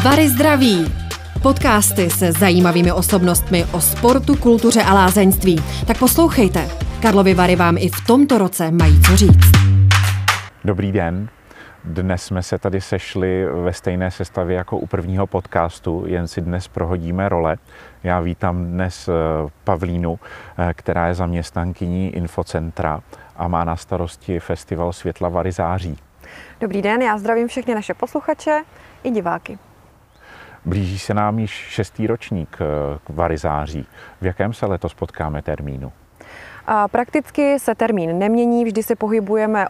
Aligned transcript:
Vary 0.00 0.28
zdraví. 0.28 0.92
Podcasty 1.42 2.10
se 2.10 2.32
zajímavými 2.32 2.92
osobnostmi 2.92 3.64
o 3.72 3.80
sportu, 3.80 4.36
kultuře 4.36 4.82
a 4.82 4.94
lázeňství. 4.94 5.56
Tak 5.86 5.98
poslouchejte. 5.98 6.68
Karlovy 7.02 7.34
Vary 7.34 7.56
vám 7.56 7.76
i 7.78 7.88
v 7.88 8.06
tomto 8.06 8.38
roce 8.38 8.70
mají 8.70 9.00
co 9.02 9.16
říct. 9.16 9.52
Dobrý 10.64 10.92
den. 10.92 11.28
Dnes 11.84 12.22
jsme 12.22 12.42
se 12.42 12.58
tady 12.58 12.80
sešli 12.80 13.46
ve 13.64 13.72
stejné 13.72 14.10
sestavě 14.10 14.56
jako 14.56 14.78
u 14.78 14.86
prvního 14.86 15.26
podcastu, 15.26 16.04
jen 16.06 16.28
si 16.28 16.40
dnes 16.40 16.68
prohodíme 16.68 17.28
role. 17.28 17.56
Já 18.04 18.20
vítám 18.20 18.64
dnes 18.64 19.08
eh, 19.08 19.12
Pavlínu, 19.64 20.18
eh, 20.58 20.74
která 20.74 21.06
je 21.06 21.14
zaměstnankyní 21.14 22.16
Infocentra 22.16 23.00
a 23.36 23.48
má 23.48 23.64
na 23.64 23.76
starosti 23.76 24.40
Festival 24.40 24.92
světla 24.92 25.28
Vary 25.28 25.52
září. 25.52 25.98
Dobrý 26.60 26.82
den, 26.82 27.02
já 27.02 27.18
zdravím 27.18 27.48
všechny 27.48 27.74
naše 27.74 27.94
posluchače 27.94 28.62
i 29.04 29.10
diváky. 29.10 29.58
Blíží 30.64 30.98
se 30.98 31.14
nám 31.14 31.38
již 31.38 31.50
šestý 31.50 32.06
ročník 32.06 32.56
eh, 32.60 32.98
k 33.04 33.10
Vary 33.10 33.38
září. 33.38 33.86
V 34.20 34.26
jakém 34.26 34.52
se 34.52 34.66
letos 34.66 34.94
potkáme 34.94 35.42
termínu? 35.42 35.92
A 36.66 36.88
prakticky 36.88 37.58
se 37.58 37.74
termín 37.74 38.18
nemění, 38.18 38.64
vždy 38.64 38.82
se 38.82 38.96
pohybujeme 38.96 39.66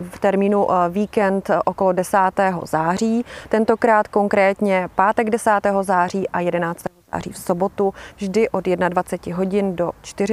v 0.00 0.18
termínu 0.18 0.68
víkend 0.90 1.50
okolo 1.64 1.92
10. 1.92 2.18
září, 2.62 3.24
tentokrát 3.48 4.08
konkrétně 4.08 4.88
pátek 4.94 5.30
10. 5.30 5.50
září 5.82 6.28
a 6.28 6.40
11 6.40 6.95
září 7.12 7.32
v 7.32 7.38
sobotu. 7.38 7.94
Vždy 8.16 8.48
od 8.48 8.64
21 8.64 9.36
hodin 9.36 9.76
do 9.76 9.92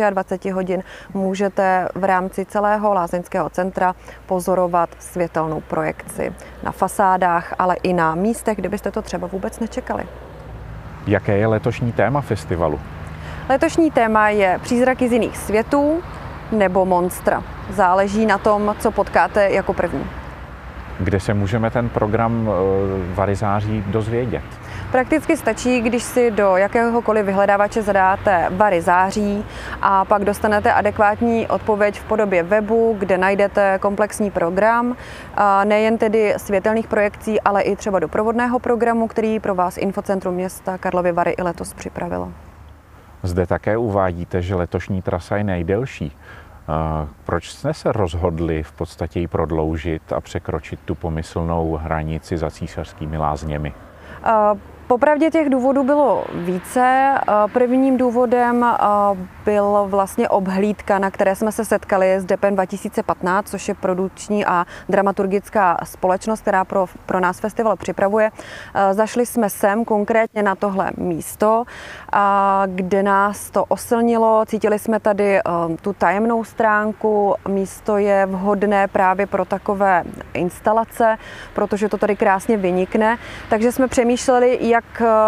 24 0.09 0.49
hodin 0.49 0.83
můžete 1.13 1.87
v 1.95 2.03
rámci 2.03 2.45
celého 2.45 2.93
lázeňského 2.93 3.49
centra 3.49 3.95
pozorovat 4.25 4.89
světelnou 4.99 5.61
projekci 5.61 6.33
na 6.63 6.71
fasádách, 6.71 7.53
ale 7.59 7.75
i 7.75 7.93
na 7.93 8.15
místech, 8.15 8.57
kde 8.57 8.69
byste 8.69 8.91
to 8.91 9.01
třeba 9.01 9.27
vůbec 9.27 9.59
nečekali. 9.59 10.03
Jaké 11.07 11.37
je 11.37 11.47
letošní 11.47 11.91
téma 11.91 12.21
festivalu? 12.21 12.79
Letošní 13.49 13.91
téma 13.91 14.29
je 14.29 14.59
přízraky 14.63 15.09
z 15.09 15.11
jiných 15.11 15.37
světů 15.37 16.01
nebo 16.51 16.85
monstra. 16.85 17.43
Záleží 17.69 18.25
na 18.25 18.37
tom, 18.37 18.75
co 18.79 18.91
potkáte 18.91 19.49
jako 19.49 19.73
první. 19.73 20.05
Kde 20.99 21.19
se 21.19 21.33
můžeme 21.33 21.71
ten 21.71 21.89
program 21.89 22.49
eh, 22.49 23.15
Varizáří 23.15 23.83
dozvědět? 23.87 24.62
Prakticky 24.93 25.37
stačí, 25.37 25.81
když 25.81 26.03
si 26.03 26.31
do 26.31 26.57
jakéhokoliv 26.57 27.25
vyhledávače 27.25 27.81
zadáte 27.81 28.47
Vary 28.49 28.81
září 28.81 29.45
a 29.81 30.05
pak 30.05 30.25
dostanete 30.25 30.73
adekvátní 30.73 31.47
odpověď 31.47 31.99
v 31.99 32.03
podobě 32.03 32.43
webu, 32.43 32.95
kde 32.99 33.17
najdete 33.17 33.79
komplexní 33.81 34.31
program, 34.31 34.95
nejen 35.63 35.97
tedy 35.97 36.33
světelných 36.37 36.87
projekcí, 36.87 37.41
ale 37.41 37.61
i 37.61 37.75
třeba 37.75 37.99
doprovodného 37.99 38.59
programu, 38.59 39.07
který 39.07 39.39
pro 39.39 39.55
vás 39.55 39.77
Infocentrum 39.77 40.35
města 40.35 40.77
Karlovy 40.77 41.11
Vary 41.11 41.31
i 41.31 41.41
letos 41.41 41.73
připravilo. 41.73 42.31
Zde 43.23 43.47
také 43.47 43.77
uvádíte, 43.77 44.41
že 44.41 44.55
letošní 44.55 45.01
trasa 45.01 45.37
je 45.37 45.43
nejdelší. 45.43 46.17
Proč 47.23 47.49
jste 47.49 47.73
se 47.73 47.91
rozhodli 47.91 48.63
v 48.63 48.71
podstatě 48.71 49.19
ji 49.19 49.27
prodloužit 49.27 50.13
a 50.13 50.21
překročit 50.21 50.79
tu 50.85 50.95
pomyslnou 50.95 51.79
hranici 51.83 52.37
za 52.37 52.51
císařskými 52.51 53.17
lázněmi? 53.17 53.73
Popravdě 54.93 55.31
těch 55.31 55.49
důvodů 55.49 55.83
bylo 55.83 56.25
více. 56.33 57.15
Prvním 57.53 57.97
důvodem 57.97 58.65
byl 59.45 59.85
vlastně 59.87 60.29
obhlídka, 60.29 60.99
na 60.99 61.11
které 61.11 61.35
jsme 61.35 61.51
se 61.51 61.65
setkali 61.65 62.19
s 62.19 62.25
DEPem 62.25 62.55
2015, 62.55 63.49
což 63.49 63.67
je 63.67 63.73
produkční 63.73 64.45
a 64.45 64.65
dramaturgická 64.89 65.77
společnost, 65.83 66.41
která 66.41 66.65
pro, 66.65 66.85
pro 67.05 67.19
nás 67.19 67.39
festival 67.39 67.75
připravuje. 67.75 68.31
Zašli 68.91 69.25
jsme 69.25 69.49
sem 69.49 69.85
konkrétně 69.85 70.43
na 70.43 70.55
tohle 70.55 70.91
místo, 70.97 71.63
kde 72.65 73.03
nás 73.03 73.49
to 73.49 73.65
osilnilo. 73.65 74.45
Cítili 74.45 74.79
jsme 74.79 74.99
tady 74.99 75.39
tu 75.81 75.93
tajemnou 75.93 76.43
stránku. 76.43 77.35
Místo 77.47 77.97
je 77.97 78.25
vhodné 78.25 78.87
právě 78.87 79.27
pro 79.27 79.45
takové 79.45 80.03
instalace, 80.33 81.17
protože 81.53 81.89
to 81.89 81.97
tady 81.97 82.15
krásně 82.15 82.57
vynikne. 82.57 83.17
Takže 83.49 83.71
jsme 83.71 83.87
přemýšleli, 83.87 84.57
jak 84.61 84.82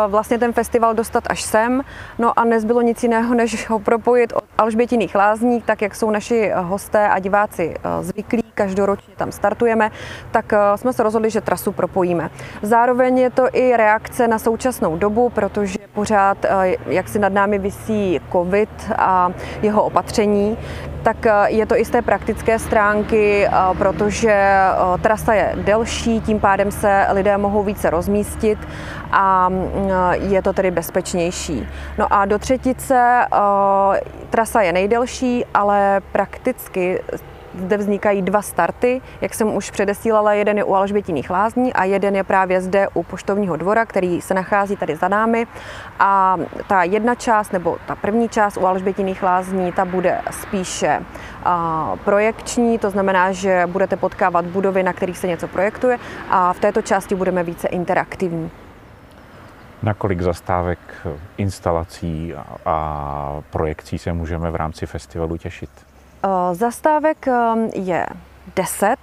vlastně 0.07 0.37
ten 0.37 0.53
festival 0.53 0.93
dostat 0.93 1.23
až 1.27 1.41
sem. 1.41 1.81
No 2.19 2.39
a 2.39 2.43
nezbylo 2.43 2.81
nic 2.81 3.03
jiného, 3.03 3.35
než 3.35 3.69
ho 3.69 3.79
pro 3.79 3.95
propojit 3.95 4.33
od 4.33 4.43
Alžbětiných 4.57 5.15
lázní, 5.15 5.61
tak 5.61 5.81
jak 5.81 5.95
jsou 5.95 6.11
naši 6.11 6.51
hosté 6.55 7.09
a 7.09 7.19
diváci 7.19 7.73
eh, 7.77 8.03
zvyklí, 8.03 8.44
každoročně 8.55 9.13
tam 9.17 9.31
startujeme, 9.31 9.91
tak 10.31 10.53
eh, 10.53 10.57
jsme 10.75 10.93
se 10.93 11.03
rozhodli, 11.03 11.29
že 11.29 11.41
trasu 11.41 11.71
propojíme. 11.71 12.29
Zároveň 12.61 13.17
je 13.17 13.29
to 13.29 13.47
i 13.53 13.77
reakce 13.77 14.27
na 14.27 14.39
současnou 14.39 14.97
dobu, 14.97 15.29
protože 15.29 15.79
pořád, 15.93 16.45
eh, 16.45 16.75
jak 16.87 17.09
si 17.09 17.19
nad 17.19 17.33
námi 17.33 17.59
visí 17.59 18.19
covid 18.31 18.69
a 18.97 19.31
jeho 19.61 19.83
opatření, 19.83 20.57
tak 21.03 21.25
je 21.47 21.65
to 21.65 21.77
i 21.77 21.85
z 21.85 21.89
té 21.89 22.01
praktické 22.01 22.59
stránky, 22.59 23.47
protože 23.77 24.51
trasa 25.01 25.33
je 25.33 25.53
delší, 25.55 26.21
tím 26.21 26.39
pádem 26.39 26.71
se 26.71 27.05
lidé 27.11 27.37
mohou 27.37 27.63
více 27.63 27.89
rozmístit 27.89 28.59
a 29.11 29.49
mm, 29.49 29.65
je 30.13 30.41
to 30.41 30.53
tedy 30.53 30.71
bezpečnější. 30.71 31.67
No 31.97 32.13
a 32.13 32.25
do 32.25 32.39
třetice 32.39 33.27
trasa 34.29 34.61
je 34.61 34.73
nejdelší, 34.73 35.45
ale 35.53 36.01
prakticky 36.11 37.01
zde 37.57 37.77
vznikají 37.77 38.21
dva 38.21 38.41
starty, 38.41 39.01
jak 39.21 39.33
jsem 39.33 39.55
už 39.55 39.71
předesílala, 39.71 40.33
jeden 40.33 40.57
je 40.57 40.63
u 40.63 40.73
Alžbětiných 40.73 41.29
lázní 41.29 41.73
a 41.73 41.83
jeden 41.83 42.15
je 42.15 42.23
právě 42.23 42.61
zde 42.61 42.87
u 42.93 43.03
poštovního 43.03 43.55
dvora, 43.55 43.85
který 43.85 44.21
se 44.21 44.33
nachází 44.33 44.75
tady 44.75 44.95
za 44.95 45.07
námi. 45.07 45.47
A 45.99 46.37
ta 46.67 46.83
jedna 46.83 47.15
část, 47.15 47.53
nebo 47.53 47.77
ta 47.87 47.95
první 47.95 48.29
část 48.29 48.57
u 48.57 48.65
Alžbětiných 48.65 49.23
lázní, 49.23 49.71
ta 49.71 49.85
bude 49.85 50.21
spíše 50.31 51.01
projekční, 52.03 52.79
to 52.79 52.89
znamená, 52.89 53.31
že 53.31 53.63
budete 53.67 53.95
potkávat 53.95 54.45
budovy, 54.45 54.83
na 54.83 54.93
kterých 54.93 55.17
se 55.17 55.27
něco 55.27 55.47
projektuje 55.47 55.99
a 56.29 56.53
v 56.53 56.59
této 56.59 56.81
části 56.81 57.15
budeme 57.15 57.43
více 57.43 57.67
interaktivní. 57.67 58.51
Na 59.83 59.93
kolik 59.93 60.21
zastávek, 60.21 60.79
instalací 61.37 62.33
a 62.65 63.41
projekcí 63.49 63.97
se 63.97 64.13
můžeme 64.13 64.51
v 64.51 64.55
rámci 64.55 64.85
festivalu 64.85 65.37
těšit? 65.37 65.69
Eh, 66.25 66.55
zastávek 66.55 67.27
ehm, 67.27 67.69
je 67.73 68.05
10 68.55 68.95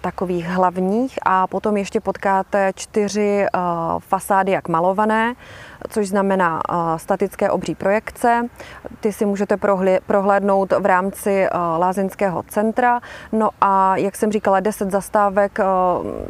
takových 0.00 0.46
hlavních 0.46 1.18
a 1.22 1.46
potom 1.46 1.76
ještě 1.76 2.00
potkáte 2.00 2.72
čtyři 2.74 3.46
eh, 3.46 3.58
fasády 3.98 4.52
jak 4.52 4.68
malované, 4.68 5.34
což 5.88 6.08
znamená 6.08 6.60
eh, 6.60 6.98
statické 6.98 7.50
obří 7.50 7.74
projekce. 7.74 8.48
Ty 9.00 9.12
si 9.12 9.26
můžete 9.26 9.56
prohlédnout 10.06 10.72
v 10.78 10.86
rámci 10.86 11.46
lázeňského 11.78 12.42
centra. 12.48 13.00
No 13.32 13.50
a 13.60 13.96
jak 13.96 14.16
jsem 14.16 14.32
říkala, 14.32 14.60
10 14.60 14.90
zastávek, 14.90 15.58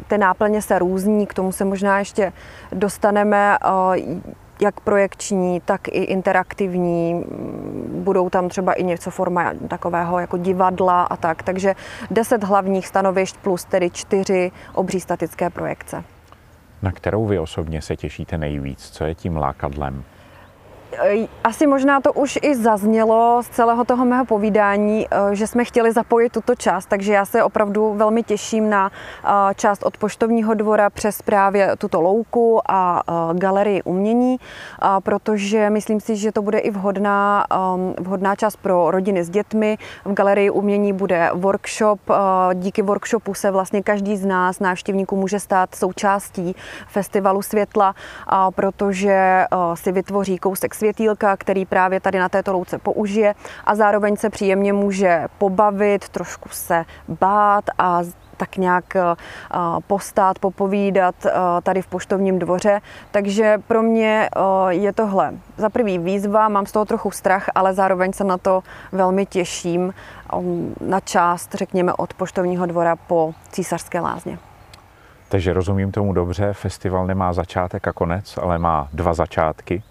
ty 0.07 0.17
náplně 0.17 0.61
se 0.61 0.79
různí, 0.79 1.27
k 1.27 1.33
tomu 1.33 1.51
se 1.51 1.65
možná 1.65 1.99
ještě 1.99 2.33
dostaneme 2.71 3.57
jak 4.61 4.79
projekční, 4.79 5.61
tak 5.65 5.87
i 5.87 6.03
interaktivní. 6.03 7.25
Budou 7.89 8.29
tam 8.29 8.49
třeba 8.49 8.73
i 8.73 8.83
něco 8.83 9.11
forma 9.11 9.53
takového 9.67 10.19
jako 10.19 10.37
divadla 10.37 11.03
a 11.03 11.17
tak. 11.17 11.43
Takže 11.43 11.75
10 12.11 12.43
hlavních 12.43 12.87
stanovišť 12.87 13.37
plus 13.37 13.65
tedy 13.65 13.89
čtyři 13.89 14.51
obří 14.73 14.99
statické 14.99 15.49
projekce. 15.49 16.03
Na 16.81 16.91
kterou 16.91 17.25
vy 17.25 17.39
osobně 17.39 17.81
se 17.81 17.95
těšíte 17.95 18.37
nejvíc? 18.37 18.89
Co 18.89 19.03
je 19.03 19.15
tím 19.15 19.37
lákadlem? 19.37 20.03
Asi 21.43 21.67
možná 21.67 22.01
to 22.01 22.13
už 22.13 22.39
i 22.41 22.55
zaznělo 22.55 23.43
z 23.43 23.49
celého 23.49 23.85
toho 23.85 24.05
mého 24.05 24.25
povídání, 24.25 25.07
eh, 25.11 25.35
že 25.35 25.47
jsme 25.47 25.65
chtěli 25.65 25.91
zapojit 25.91 26.31
tuto 26.31 26.55
část, 26.55 26.85
takže 26.85 27.13
já 27.13 27.25
se 27.25 27.43
opravdu 27.43 27.93
velmi 27.93 28.23
těším 28.23 28.69
na 28.69 28.91
eh, 29.23 29.29
část 29.55 29.83
od 29.83 29.97
poštovního 29.97 30.53
dvora 30.53 30.89
přes 30.89 31.21
právě 31.21 31.75
tuto 31.77 32.01
louku 32.01 32.61
a 32.71 33.03
eh, 33.07 33.13
galerii 33.33 33.83
umění, 33.83 34.37
protože 34.99 35.69
myslím 35.69 35.99
si, 35.99 36.15
že 36.15 36.31
to 36.31 36.41
bude 36.41 36.59
i 36.59 36.71
vhodná, 36.71 37.45
vhodná 37.99 38.35
část 38.35 38.55
pro 38.55 38.91
rodiny 38.91 39.23
s 39.23 39.29
dětmi. 39.29 39.77
V 40.05 40.13
galerii 40.13 40.49
umění 40.49 40.93
bude 40.93 41.29
workshop, 41.33 41.99
díky 42.53 42.81
workshopu 42.81 43.33
se 43.33 43.51
vlastně 43.51 43.83
každý 43.83 44.17
z 44.17 44.25
nás, 44.25 44.59
návštěvníků, 44.59 45.15
může 45.15 45.39
stát 45.39 45.75
součástí 45.75 46.55
festivalu 46.87 47.41
světla, 47.41 47.95
protože 48.55 49.45
si 49.73 49.91
vytvoří 49.91 50.37
kousek 50.37 50.75
světýlka, 50.77 51.37
který 51.37 51.65
právě 51.65 51.99
tady 51.99 52.19
na 52.19 52.29
této 52.29 52.53
louce 52.53 52.77
použije 52.77 53.35
a 53.65 53.75
zároveň 53.75 54.15
se 54.15 54.29
příjemně 54.29 54.73
může 54.73 55.27
pobavit, 55.37 56.09
trošku 56.09 56.49
se 56.51 56.85
bát 57.07 57.63
a 57.77 58.01
tak 58.37 58.57
nějak 58.57 58.95
eh, 58.95 59.15
postát, 59.87 60.39
popovídat 60.39 61.15
eh, 61.25 61.31
tady 61.63 61.81
v 61.81 61.87
poštovním 61.87 62.39
dvoře. 62.39 62.81
Takže 63.11 63.57
pro 63.67 63.81
mě 63.81 64.29
eh, 64.35 64.39
je 64.73 64.93
tohle 64.93 65.33
za 65.57 65.69
prvý 65.69 65.97
výzva, 65.97 66.49
mám 66.49 66.65
z 66.65 66.71
toho 66.71 66.85
trochu 66.85 67.11
strach, 67.11 67.49
ale 67.55 67.73
zároveň 67.73 68.13
se 68.13 68.23
na 68.23 68.37
to 68.37 68.63
velmi 68.91 69.25
těším 69.25 69.93
na 70.81 70.99
část, 70.99 71.55
řekněme, 71.55 71.93
od 71.93 72.13
poštovního 72.13 72.65
dvora 72.65 72.95
po 72.95 73.33
císařské 73.51 73.99
lázně. 73.99 74.39
Takže 75.29 75.53
rozumím 75.53 75.91
tomu 75.91 76.13
dobře, 76.13 76.53
festival 76.53 77.07
nemá 77.07 77.33
začátek 77.33 77.87
a 77.87 77.93
konec, 77.93 78.37
ale 78.41 78.57
má 78.57 78.87
dva 78.93 79.13
začátky. 79.13 79.83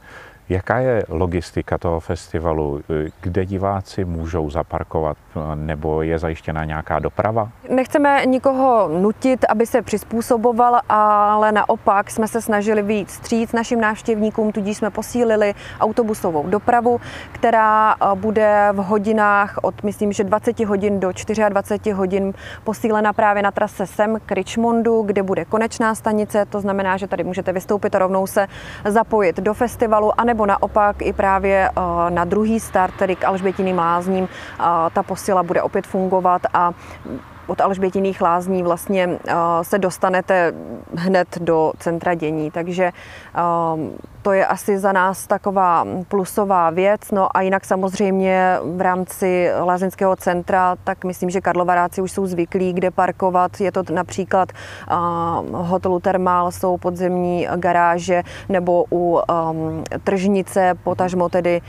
Jaká 0.49 0.79
je 0.79 1.05
logistika 1.09 1.79
toho 1.79 2.01
festivalu? 2.01 2.81
Kde 3.21 3.47
diváci 3.47 4.05
můžou 4.05 4.51
zaparkovat 4.51 5.17
nebo 5.55 6.03
je 6.03 6.19
zajištěna 6.19 6.65
nějaká 6.65 6.99
doprava? 6.99 7.49
Nechceme 7.71 8.23
nikoho 8.27 8.89
nutit, 8.89 9.45
aby 9.49 9.67
se 9.67 9.83
přizpůsoboval, 9.83 10.81
ale 10.89 11.53
naopak 11.53 12.11
jsme 12.11 12.29
se 12.29 12.43
snažili 12.43 12.83
víc 12.83 13.11
stříc 13.11 13.53
našim 13.53 13.81
návštěvníkům, 13.81 14.53
tudíž 14.53 14.77
jsme 14.77 14.91
posílili 14.91 15.55
autobusovou 15.81 16.47
dopravu, 16.47 17.01
která 17.33 17.95
eh, 17.95 18.15
bude 18.15 18.69
v 18.73 18.77
hodinách 18.77 19.59
od, 19.63 19.83
myslím, 19.83 20.13
že 20.13 20.25
20 20.25 20.61
hodin 20.61 21.01
do 21.01 21.13
24 21.49 21.91
hodin 21.95 22.35
posílena 22.65 23.13
právě 23.13 23.43
na 23.43 23.51
trase 23.51 23.87
sem 23.87 24.19
k 24.27 24.33
Richmondu, 24.33 25.03
kde 25.03 25.23
bude 25.23 25.45
konečná 25.45 25.95
stanice, 25.95 26.45
to 26.45 26.61
znamená, 26.61 26.97
že 26.97 27.07
tady 27.07 27.25
můžete 27.25 27.53
vystoupit 27.53 27.95
a 27.95 27.99
rovnou 27.99 28.27
se 28.27 28.47
zapojit 28.85 29.37
do 29.37 29.55
festivalu, 29.55 30.21
anebo 30.21 30.36
nebo 30.37 30.47
naopak 30.47 31.03
i 31.03 31.13
právě 31.13 31.69
eh, 31.69 32.11
na 32.11 32.25
druhý 32.25 32.61
start, 32.61 32.95
tedy 32.95 33.17
k 33.17 33.25
Alžbětiným 33.25 33.79
lázním, 33.79 34.29
eh, 34.29 34.65
ta 34.93 35.03
posila 35.03 35.43
bude 35.43 35.63
opět 35.63 35.87
fungovat 35.87 36.43
a 36.55 36.73
od 37.47 37.61
Alžbětiných 37.61 38.21
lázní 38.21 38.63
vlastně 38.63 39.07
uh, 39.07 39.33
se 39.63 39.79
dostanete 39.79 40.53
hned 40.95 41.39
do 41.41 41.73
centra 41.79 42.15
dění, 42.15 42.51
takže 42.51 42.93
um, 43.75 43.99
to 44.23 44.33
je 44.33 44.47
asi 44.47 44.79
za 44.79 44.93
nás 44.93 45.27
taková 45.27 45.87
plusová 46.09 46.71
věc. 46.71 47.11
No 47.11 47.37
a 47.37 47.41
jinak 47.41 47.65
samozřejmě 47.65 48.59
v 48.77 48.81
rámci 48.81 49.51
lázeňského 49.65 50.17
centra, 50.17 50.77
tak 50.85 51.05
myslím, 51.05 51.31
že 51.31 51.41
Karlovaráci 51.41 52.03
už 52.03 52.13
jsou 52.13 52.27
zvyklí, 52.27 52.73
kde 52.73 52.91
parkovat. 52.91 53.61
Je 53.61 53.73
to 53.73 53.83
například 53.91 54.53
uh, 54.53 54.97
hotelu 55.53 56.01
Termal, 56.01 56.53
jsou 56.53 56.77
podzemní 56.77 57.49
garáže, 57.57 58.23
nebo 58.49 58.85
u 58.93 59.21
tržnice, 60.05 60.75
potažmo 60.85 61.29
tedy 61.29 61.61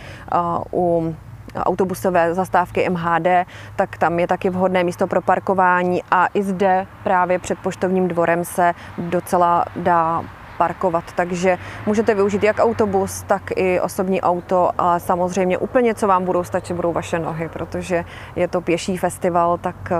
u 0.73 1.15
autobusové 1.63 2.33
zastávky 2.33 2.89
MHD, 2.89 3.27
tak 3.75 3.97
tam 3.97 4.19
je 4.19 4.27
taky 4.27 4.49
vhodné 4.49 4.83
místo 4.83 5.07
pro 5.07 5.21
parkování 5.21 6.03
a 6.11 6.27
i 6.33 6.43
zde 6.43 6.87
právě 7.03 7.39
před 7.39 7.59
poštovním 7.59 8.07
dvorem 8.07 8.45
se 8.45 8.73
docela 8.97 9.65
dá 9.75 10.23
parkovat, 10.57 11.03
takže 11.15 11.57
můžete 11.85 12.15
využít 12.15 12.43
jak 12.43 12.59
autobus, 12.59 13.23
tak 13.27 13.41
i 13.55 13.79
osobní 13.79 14.21
auto, 14.21 14.69
ale 14.77 14.99
samozřejmě 14.99 15.57
úplně 15.57 15.95
co 15.95 16.07
vám 16.07 16.25
budou 16.25 16.43
stačit, 16.43 16.73
budou 16.73 16.93
vaše 16.93 17.19
nohy, 17.19 17.49
protože 17.49 18.05
je 18.35 18.47
to 18.47 18.61
pěší 18.61 18.97
festival, 18.97 19.57
tak 19.57 19.91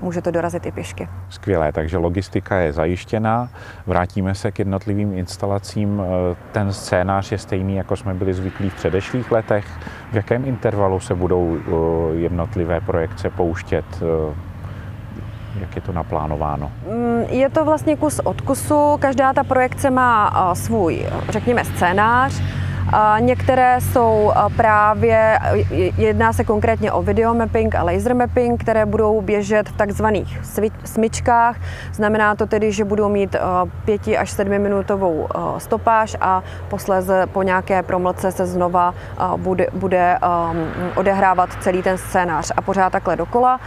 eh, 0.00 0.04
můžete 0.04 0.32
dorazit 0.32 0.66
i 0.66 0.72
pěšky. 0.72 1.08
Skvělé, 1.28 1.72
takže 1.72 1.96
logistika 1.96 2.56
je 2.56 2.72
zajištěná. 2.72 3.48
Vrátíme 3.86 4.34
se 4.34 4.50
k 4.50 4.58
jednotlivým 4.58 5.12
instalacím. 5.12 6.02
Eh, 6.02 6.36
ten 6.52 6.72
scénář 6.72 7.32
je 7.32 7.38
stejný, 7.38 7.76
jako 7.76 7.96
jsme 7.96 8.14
byli 8.14 8.34
zvyklí 8.34 8.70
v 8.70 8.74
předešlých 8.74 9.32
letech. 9.32 9.66
V 10.12 10.16
jakém 10.16 10.44
intervalu 10.44 11.00
se 11.00 11.14
budou 11.14 11.56
eh, 11.56 12.16
jednotlivé 12.16 12.80
projekce 12.80 13.30
pouštět? 13.30 13.84
Eh, 14.02 14.34
jak 15.60 15.76
je 15.76 15.82
to 15.82 15.92
naplánováno? 15.92 16.72
Mm, 16.88 17.22
je 17.28 17.50
to 17.50 17.64
vlastně 17.64 17.96
kus 17.96 18.20
od 18.24 18.40
kusu. 18.40 18.96
Každá 18.98 19.32
ta 19.32 19.44
projekce 19.44 19.90
má 19.90 20.54
svůj, 20.54 21.06
řekněme, 21.28 21.64
scénář 21.64 22.42
Některé 23.20 23.76
jsou 23.80 24.32
právě, 24.56 25.38
jedná 25.96 26.32
se 26.32 26.44
konkrétně 26.44 26.92
o 26.92 27.02
videomapping 27.02 27.74
a 27.74 27.82
laser 27.82 28.14
mapping, 28.14 28.60
které 28.60 28.86
budou 28.86 29.20
běžet 29.20 29.68
v 29.68 29.76
takzvaných 29.76 30.40
smyčkách. 30.84 31.56
Znamená 31.92 32.34
to 32.34 32.46
tedy, 32.46 32.72
že 32.72 32.84
budou 32.84 33.08
mít 33.08 33.36
pěti 33.84 34.18
až 34.18 34.30
sedmi 34.30 34.58
minutovou 34.58 35.28
stopáž 35.58 36.16
a 36.20 36.42
posléze 36.68 37.26
po 37.26 37.42
nějaké 37.42 37.82
promlce 37.82 38.32
se 38.32 38.46
znova 38.46 38.94
bude, 39.36 39.66
bude 39.72 40.18
odehrávat 40.96 41.50
celý 41.60 41.82
ten 41.82 41.98
scénář 41.98 42.52
a 42.56 42.62
pořád 42.62 42.90
takhle 42.90 43.16
dokola. 43.16 43.60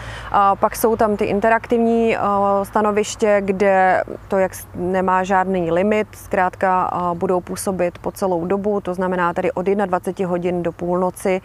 Pak 0.59 0.75
jsou 0.75 0.95
tam 0.95 1.17
ty 1.17 1.25
interaktivní 1.25 2.17
stanoviště, 2.63 3.41
kde 3.45 4.03
to 4.27 4.37
jak 4.37 4.51
nemá 4.75 5.23
žádný 5.23 5.71
limit, 5.71 6.07
zkrátka 6.11 6.91
budou 7.13 7.41
působit 7.41 7.97
po 7.97 8.11
celou 8.11 8.45
dobu, 8.45 8.81
to 8.81 8.93
znamená 8.93 9.12
znamená 9.13 9.33
tady 9.33 9.51
od 9.51 9.65
21 9.65 10.29
hodin 10.29 10.63
do 10.63 10.71
půlnoci. 10.71 11.41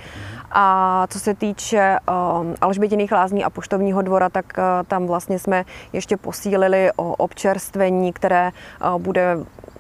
A 0.52 1.06
co 1.06 1.20
se 1.20 1.34
týče 1.34 1.96
uh, 2.08 2.54
Alžbětiných 2.60 3.12
lázní 3.12 3.44
a 3.44 3.50
poštovního 3.50 4.02
dvora, 4.02 4.28
tak 4.28 4.44
uh, 4.58 4.64
tam 4.86 5.06
vlastně 5.06 5.38
jsme 5.38 5.64
ještě 5.92 6.16
posílili 6.16 6.90
o 6.96 7.14
občerstvení, 7.14 8.12
které 8.12 8.50
uh, 8.50 9.02
bude 9.02 9.36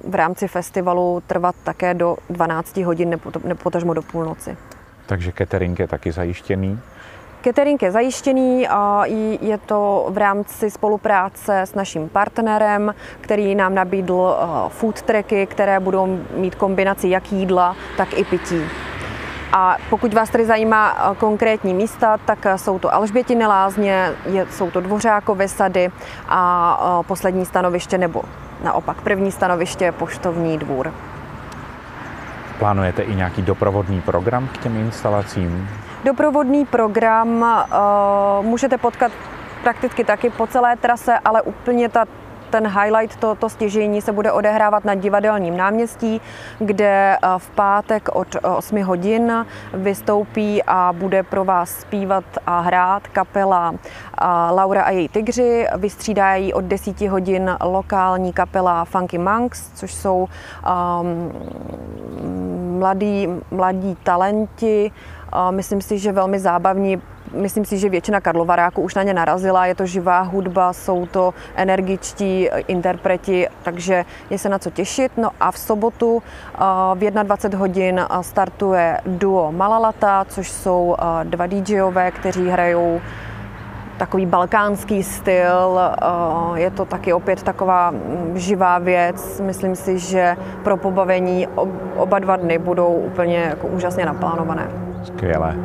v 0.08 0.14
rámci 0.14 0.48
festivalu 0.48 1.22
trvat 1.26 1.54
také 1.64 1.94
do 1.94 2.16
12 2.30 2.76
hodin 2.76 3.10
nebo, 3.10 3.32
nebo 3.44 3.62
potažmo 3.62 3.94
do 3.94 4.02
půlnoci. 4.02 4.56
Takže 5.06 5.32
catering 5.38 5.78
je 5.78 5.88
taky 5.88 6.12
zajištěný? 6.12 6.78
Catering 7.44 7.82
je 7.82 7.90
zajištěný 7.90 8.68
a 8.68 9.04
je 9.40 9.58
to 9.58 10.06
v 10.08 10.18
rámci 10.18 10.70
spolupráce 10.70 11.60
s 11.60 11.74
naším 11.74 12.08
partnerem, 12.08 12.94
který 13.20 13.54
nám 13.54 13.74
nabídl 13.74 14.36
eh, 14.36 14.68
food 14.68 15.02
tracky, 15.02 15.46
které 15.46 15.80
budou 15.80 16.18
mít 16.36 16.54
kombinaci 16.54 17.08
jak 17.08 17.32
jídla, 17.32 17.76
tak 17.96 18.18
i 18.18 18.24
pití. 18.24 18.62
A 19.52 19.76
pokud 19.90 20.14
vás 20.14 20.30
tedy 20.30 20.44
zajímá 20.44 20.96
eh, 20.96 21.14
konkrétní 21.14 21.74
místa, 21.74 22.16
tak 22.24 22.46
eh, 22.46 22.58
jsou 22.58 22.78
to 22.78 22.94
Alžbětiny 22.94 23.46
lázně, 23.46 24.12
jsou 24.50 24.70
to 24.70 24.80
Dvořákovy 24.80 25.48
sady 25.48 25.90
a 26.28 27.02
poslední 27.06 27.46
stanoviště 27.46 27.98
nebo 27.98 28.22
naopak 28.64 29.00
první 29.00 29.32
stanoviště 29.32 29.92
Poštovní 29.92 30.58
dvůr. 30.58 30.92
Plánujete 32.58 33.02
i 33.02 33.14
nějaký 33.14 33.42
doprovodný 33.42 34.00
program 34.00 34.48
k 34.48 34.58
těm 34.58 34.76
instalacím? 34.76 35.68
Doprovodný 36.04 36.66
program 36.66 37.28
uh, 37.42 38.46
můžete 38.46 38.78
potkat 38.78 39.12
prakticky 39.62 40.04
taky 40.04 40.30
po 40.30 40.46
celé 40.46 40.76
trase, 40.76 41.18
ale 41.24 41.42
úplně 41.42 41.88
ta 41.88 42.06
ten 42.50 42.66
highlight, 42.66 43.16
to, 43.16 43.34
to 43.34 43.48
stěžení 43.48 44.02
se 44.02 44.12
bude 44.12 44.32
odehrávat 44.32 44.84
na 44.84 44.94
divadelním 44.94 45.56
náměstí, 45.56 46.20
kde 46.58 47.16
eh, 47.16 47.28
v 47.38 47.50
pátek 47.50 48.08
od 48.12 48.36
8 48.56 48.76
eh, 48.78 48.82
hodin 48.82 49.46
vystoupí 49.74 50.62
a 50.62 50.92
bude 50.92 51.22
pro 51.22 51.44
vás 51.44 51.70
zpívat 51.70 52.24
a 52.46 52.60
hrát 52.60 53.08
kapela 53.08 53.74
Laura 54.50 54.82
a 54.82 54.90
její 54.90 55.08
tygři. 55.08 55.66
Vystřídají 55.76 56.54
od 56.54 56.64
10 56.64 57.00
hodin 57.00 57.56
lokální 57.60 58.32
kapela 58.32 58.84
Funky 58.84 59.18
Monks, 59.18 59.70
což 59.74 59.94
jsou 59.94 60.28
um, 61.00 61.32
mladí, 62.78 63.28
mladí 63.50 63.96
talenti, 64.02 64.92
Myslím 65.50 65.80
si, 65.80 65.98
že 65.98 66.12
velmi 66.12 66.38
zábavní. 66.38 67.02
Myslím 67.32 67.64
si, 67.64 67.78
že 67.78 67.88
většina 67.88 68.20
Karlovaráků 68.20 68.82
už 68.82 68.94
na 68.94 69.02
ně 69.02 69.14
narazila. 69.14 69.66
Je 69.66 69.74
to 69.74 69.86
živá 69.86 70.20
hudba, 70.20 70.72
jsou 70.72 71.06
to 71.06 71.34
energičtí 71.56 72.48
interpreti, 72.66 73.48
takže 73.62 74.04
je 74.30 74.38
se 74.38 74.48
na 74.48 74.58
co 74.58 74.70
těšit. 74.70 75.12
No 75.16 75.30
a 75.40 75.52
v 75.52 75.58
sobotu 75.58 76.22
v 76.94 77.10
21 77.10 77.58
hodin 77.58 78.06
startuje 78.20 79.00
duo 79.06 79.52
Malalata, 79.52 80.24
což 80.28 80.50
jsou 80.50 80.96
dva 81.24 81.46
DJové, 81.46 82.10
kteří 82.10 82.48
hrajou 82.48 83.00
takový 83.98 84.26
balkánský 84.26 85.02
styl. 85.02 85.80
Je 86.54 86.70
to 86.70 86.84
taky 86.84 87.12
opět 87.12 87.42
taková 87.42 87.90
mm, 87.90 88.32
živá 88.34 88.78
věc. 88.78 89.40
Myslím 89.40 89.76
si, 89.76 89.98
že 89.98 90.36
pro 90.64 90.76
pobavení 90.76 91.48
oba 91.96 92.18
dva 92.18 92.36
dny 92.36 92.58
budou 92.58 92.92
úplně 92.92 93.38
jako 93.38 93.66
úžasně 93.66 94.06
naplánované. 94.06 94.68
Skvěle. 95.04 95.56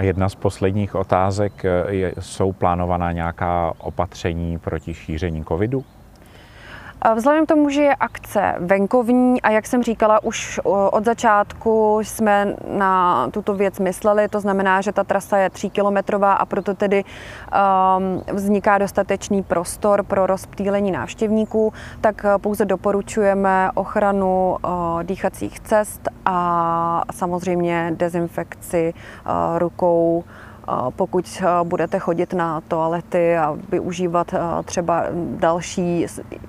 Jedna 0.00 0.28
z 0.28 0.34
posledních 0.34 0.94
otázek, 0.94 1.62
je, 1.88 2.14
jsou 2.20 2.52
plánovaná 2.52 3.12
nějaká 3.12 3.72
opatření 3.78 4.58
proti 4.58 4.94
šíření 4.94 5.44
covidu? 5.44 5.84
Vzhledem 7.14 7.44
k 7.44 7.48
tomu, 7.48 7.70
že 7.70 7.82
je 7.82 7.94
akce 7.94 8.54
venkovní 8.58 9.42
a 9.42 9.50
jak 9.50 9.66
jsem 9.66 9.82
říkala, 9.82 10.24
už 10.24 10.60
od 10.64 11.04
začátku 11.04 11.98
jsme 12.02 12.56
na 12.68 13.28
tuto 13.30 13.54
věc 13.54 13.78
mysleli, 13.78 14.28
to 14.28 14.40
znamená, 14.40 14.80
že 14.80 14.92
ta 14.92 15.04
trasa 15.04 15.38
je 15.38 15.50
tříkilometrová 15.50 16.32
a 16.32 16.46
proto 16.46 16.74
tedy 16.74 17.04
um, 17.04 18.36
vzniká 18.36 18.78
dostatečný 18.78 19.42
prostor 19.42 20.02
pro 20.02 20.26
rozptýlení 20.26 20.90
návštěvníků, 20.90 21.72
tak 22.00 22.26
pouze 22.40 22.64
doporučujeme 22.64 23.70
ochranu 23.74 24.56
uh, 24.64 25.02
dýchacích 25.02 25.60
cest 25.60 26.08
a 26.26 27.04
samozřejmě 27.12 27.92
dezinfekci 27.96 28.94
uh, 28.94 29.58
rukou 29.58 30.24
pokud 30.96 31.42
eh, 31.42 31.64
budete 31.64 31.98
chodit 31.98 32.32
na 32.32 32.60
toalety 32.60 33.36
a 33.36 33.56
využívat 33.68 34.34
eh, 34.34 34.38
třeba 34.64 35.04
další 35.38 36.06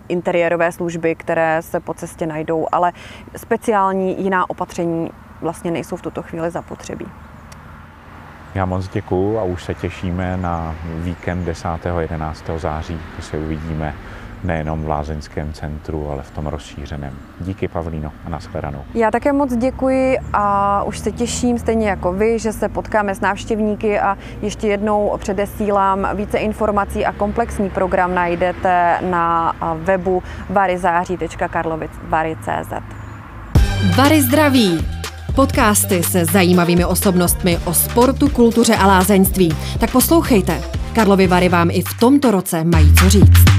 interiérové 0.08 0.72
služby, 0.72 1.16
které 1.16 1.62
se 1.62 1.80
po 1.80 1.94
cestě 1.94 2.28
najdou, 2.28 2.68
ale 2.72 2.94
speciální 3.36 4.24
jiná 4.24 4.50
opatření 4.50 5.10
vlastně 5.42 5.72
nejsou 5.72 5.96
v 5.96 6.02
tuto 6.02 6.22
chvíli 6.22 6.52
zapotřebí. 6.52 7.06
Já 8.56 8.66
moc 8.66 8.88
děkuju 8.88 9.40
a 9.40 9.44
už 9.44 9.64
se 9.64 9.74
těšíme 9.74 10.38
na 10.38 10.76
víkend 10.86 11.46
10. 11.46 11.68
11. 12.00 12.46
září, 12.58 13.00
kdy 13.14 13.24
se 13.24 13.38
uvidíme 13.38 13.96
nejenom 14.44 14.84
v 14.84 14.88
lázeňském 14.88 15.54
centru, 15.54 16.12
ale 16.12 16.24
v 16.24 16.32
tom 16.32 16.48
rozšířeném. 16.48 17.14
Díky 17.40 17.68
Pavlíno 17.68 18.12
a 18.26 18.30
nashledanou. 18.30 18.84
Já 18.94 19.12
také 19.12 19.34
moc 19.34 19.56
děkuji 19.56 20.18
a 20.34 20.84
už 20.84 21.00
se 21.00 21.12
těším, 21.12 21.60
stejně 21.60 21.90
jako 21.90 22.14
vy, 22.14 22.40
že 22.40 22.54
se 22.54 22.70
potkáme 22.70 23.16
s 23.16 23.22
návštěvníky 23.22 24.00
a 24.00 24.18
ještě 24.42 24.68
jednou 24.68 25.18
předesílám 25.18 26.08
více 26.16 26.38
informací 26.38 27.06
a 27.06 27.12
komplexní 27.12 27.70
program 27.70 28.16
najdete 28.16 28.98
na 29.10 29.54
webu 29.76 30.24
varizáří.karlovicvary.cz 30.50 32.74
Vary 33.98 34.22
zdraví! 34.22 34.88
Podcasty 35.36 36.04
se 36.04 36.26
zajímavými 36.26 36.86
osobnostmi 36.86 37.58
o 37.66 37.74
sportu, 37.74 38.30
kultuře 38.30 38.76
a 38.76 38.88
lázeňství. 38.88 39.56
Tak 39.80 39.92
poslouchejte. 39.92 40.62
Karlovy 40.94 41.28
Vary 41.28 41.50
vám 41.50 41.70
i 41.72 41.82
v 41.82 42.00
tomto 42.00 42.32
roce 42.32 42.64
mají 42.64 42.96
co 42.96 43.10
říct. 43.10 43.51